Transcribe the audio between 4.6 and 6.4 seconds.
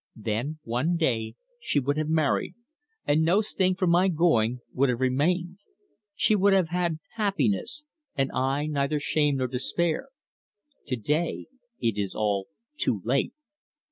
would have remained. She